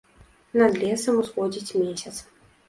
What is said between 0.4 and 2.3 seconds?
Над лесам усходзіць месяц.